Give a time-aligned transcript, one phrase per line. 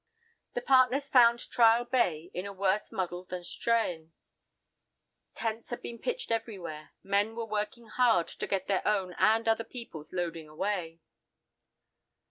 [0.55, 4.13] The partners found Trial Bay in a worse muddle than Strahan.
[5.35, 9.63] Tents had been pitched everywhere; men were working hard to get their own and other
[9.63, 11.01] peoples' loading away.